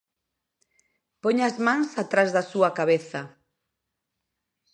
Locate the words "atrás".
2.03-2.29